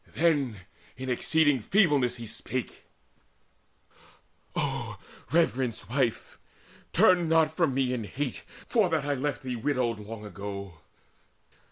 [0.15, 0.61] Then
[0.97, 2.85] in exceeding feebleness he spake:
[4.55, 4.97] "O
[5.31, 6.39] reverenced wife,
[6.91, 10.79] turn not from me in hate For that I left thee widowed long ago!